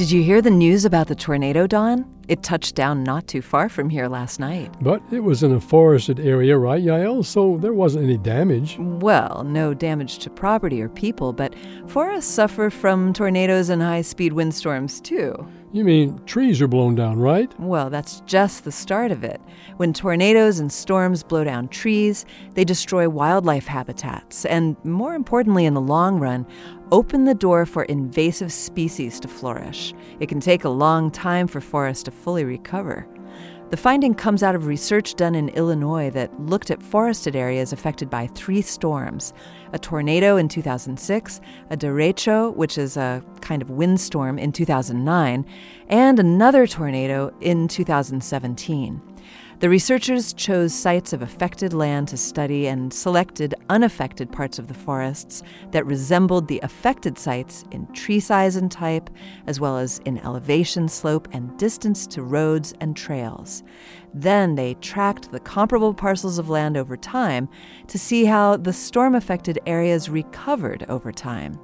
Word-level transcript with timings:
Did 0.00 0.10
you 0.10 0.22
hear 0.22 0.40
the 0.40 0.48
news 0.48 0.86
about 0.86 1.08
the 1.08 1.14
tornado, 1.14 1.66
Don? 1.66 2.06
It 2.26 2.42
touched 2.42 2.74
down 2.74 3.02
not 3.02 3.26
too 3.26 3.42
far 3.42 3.68
from 3.68 3.90
here 3.90 4.08
last 4.08 4.40
night. 4.40 4.74
But 4.80 5.02
it 5.12 5.20
was 5.20 5.42
in 5.42 5.52
a 5.52 5.60
forested 5.60 6.18
area, 6.18 6.56
right, 6.56 6.82
Yael? 6.82 7.22
So 7.22 7.58
there 7.58 7.74
wasn't 7.74 8.04
any 8.04 8.16
damage. 8.16 8.78
Well, 8.78 9.44
no 9.44 9.74
damage 9.74 10.16
to 10.20 10.30
property 10.30 10.80
or 10.80 10.88
people, 10.88 11.34
but 11.34 11.54
forests 11.86 12.32
suffer 12.32 12.70
from 12.70 13.12
tornadoes 13.12 13.68
and 13.68 13.82
high 13.82 14.00
speed 14.00 14.32
windstorms, 14.32 15.02
too. 15.02 15.46
You 15.72 15.84
mean 15.84 16.20
trees 16.26 16.60
are 16.60 16.66
blown 16.66 16.96
down, 16.96 17.20
right? 17.20 17.52
Well, 17.60 17.90
that's 17.90 18.22
just 18.22 18.64
the 18.64 18.72
start 18.72 19.12
of 19.12 19.22
it. 19.22 19.40
When 19.76 19.92
tornadoes 19.92 20.58
and 20.58 20.72
storms 20.72 21.22
blow 21.22 21.44
down 21.44 21.68
trees, 21.68 22.26
they 22.54 22.64
destroy 22.64 23.08
wildlife 23.08 23.66
habitats, 23.66 24.44
and 24.46 24.76
more 24.84 25.14
importantly, 25.14 25.66
in 25.66 25.74
the 25.74 25.80
long 25.80 26.18
run, 26.18 26.44
open 26.90 27.24
the 27.24 27.34
door 27.34 27.66
for 27.66 27.84
invasive 27.84 28.52
species 28.52 29.20
to 29.20 29.28
flourish. 29.28 29.94
It 30.18 30.28
can 30.28 30.40
take 30.40 30.64
a 30.64 30.68
long 30.68 31.08
time 31.08 31.46
for 31.46 31.60
forests 31.60 32.02
to 32.04 32.10
fully 32.10 32.44
recover. 32.44 33.06
The 33.70 33.76
finding 33.76 34.14
comes 34.14 34.42
out 34.42 34.56
of 34.56 34.66
research 34.66 35.14
done 35.14 35.36
in 35.36 35.48
Illinois 35.50 36.10
that 36.10 36.40
looked 36.40 36.72
at 36.72 36.82
forested 36.82 37.36
areas 37.36 37.72
affected 37.72 38.10
by 38.10 38.26
three 38.26 38.62
storms 38.62 39.32
a 39.72 39.78
tornado 39.78 40.36
in 40.36 40.48
2006, 40.48 41.40
a 41.70 41.76
derecho, 41.76 42.52
which 42.56 42.76
is 42.76 42.96
a 42.96 43.22
kind 43.40 43.62
of 43.62 43.70
windstorm, 43.70 44.40
in 44.40 44.50
2009, 44.50 45.46
and 45.86 46.18
another 46.18 46.66
tornado 46.66 47.32
in 47.40 47.68
2017. 47.68 49.00
The 49.60 49.68
researchers 49.68 50.32
chose 50.32 50.72
sites 50.72 51.12
of 51.12 51.20
affected 51.20 51.74
land 51.74 52.08
to 52.08 52.16
study 52.16 52.66
and 52.66 52.90
selected 52.90 53.54
unaffected 53.68 54.32
parts 54.32 54.58
of 54.58 54.68
the 54.68 54.74
forests 54.74 55.42
that 55.72 55.84
resembled 55.84 56.48
the 56.48 56.60
affected 56.60 57.18
sites 57.18 57.66
in 57.70 57.86
tree 57.92 58.20
size 58.20 58.56
and 58.56 58.72
type, 58.72 59.10
as 59.46 59.60
well 59.60 59.76
as 59.76 59.98
in 60.06 60.16
elevation, 60.20 60.88
slope, 60.88 61.28
and 61.32 61.54
distance 61.58 62.06
to 62.06 62.22
roads 62.22 62.72
and 62.80 62.96
trails. 62.96 63.62
Then 64.14 64.54
they 64.54 64.76
tracked 64.80 65.30
the 65.30 65.40
comparable 65.40 65.92
parcels 65.92 66.38
of 66.38 66.48
land 66.48 66.78
over 66.78 66.96
time 66.96 67.46
to 67.88 67.98
see 67.98 68.24
how 68.24 68.56
the 68.56 68.72
storm 68.72 69.14
affected 69.14 69.58
areas 69.66 70.08
recovered 70.08 70.86
over 70.88 71.12
time. 71.12 71.60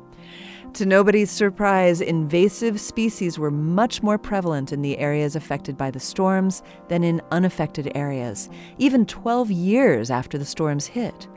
To 0.75 0.85
nobody's 0.85 1.31
surprise, 1.31 2.03
invasive 2.03 2.79
species 2.79 3.39
were 3.39 3.51
much 3.51 4.03
more 4.03 4.19
prevalent 4.19 4.73
in 4.73 4.83
the 4.83 4.99
areas 4.99 5.35
affected 5.35 5.79
by 5.79 5.91
the 5.91 6.01
storms 6.01 6.63
than 6.89 7.03
in 7.03 7.23
unaffected 7.31 7.91
areas, 7.95 8.51
even 8.77 9.07
12 9.07 9.51
years 9.51 10.11
after 10.11 10.37
the 10.37 10.45
storms 10.45 10.87
hit. 10.87 11.29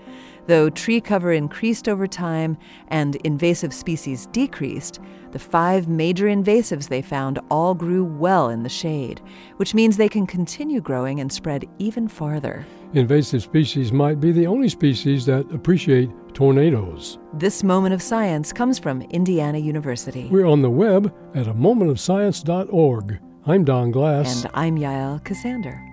Though 0.48 0.70
tree 0.70 1.00
cover 1.00 1.32
increased 1.32 1.88
over 1.88 2.08
time 2.08 2.58
and 2.88 3.16
invasive 3.18 3.74
species 3.74 4.26
decreased, 4.32 5.00
the 5.32 5.40
five 5.40 5.88
major 5.88 6.26
invasives 6.26 6.90
they 6.90 7.04
found 7.04 7.40
all 7.52 7.76
grew 7.76 8.04
well 8.04 8.50
in 8.50 8.64
the 8.64 8.68
shade, 8.68 9.22
which 9.58 9.76
means 9.76 9.96
they 9.96 10.10
can 10.10 10.26
continue 10.26 10.82
growing 10.82 11.20
and 11.20 11.32
spread 11.32 11.66
even 11.78 12.08
farther. 12.08 12.66
Invasive 12.94 13.44
species 13.44 13.92
might 13.92 14.20
be 14.20 14.32
the 14.32 14.48
only 14.48 14.70
species 14.70 15.24
that 15.28 15.50
appreciate 15.52 16.10
tornadoes. 16.40 17.20
This 17.34 17.66
moment 17.66 17.94
of 17.94 18.02
science 18.02 18.54
comes 18.54 18.80
from 18.80 19.02
Indiana 19.02 19.58
University. 19.58 20.30
We're 20.32 20.46
on 20.46 20.62
the 20.62 20.70
web 20.70 21.14
at 21.36 21.48
a 21.48 21.54
momentofscience.org. 21.54 23.20
I'm 23.46 23.66
Don 23.66 23.92
Glass. 23.92 24.46
And 24.46 24.52
I'm 24.54 24.78
Yael 24.78 25.22
Ksander. 25.26 25.89